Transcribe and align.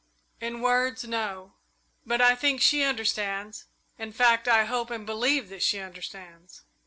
"In 0.39 0.61
words, 0.61 1.03
no 1.03 1.53
but 2.07 2.21
I 2.21 2.33
think 2.33 2.59
she 2.59 2.81
understands 2.81 3.65
in 3.99 4.11
fact, 4.13 4.47
I 4.47 4.65
hope 4.65 4.89
and 4.89 5.05
believe 5.05 5.49
that 5.49 5.61
she 5.61 5.77
understands." 5.77 6.63